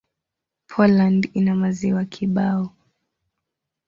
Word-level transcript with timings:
Poland 0.67 1.29
ina 1.33 1.55
maziwa 1.55 2.05
kibao. 2.05 2.73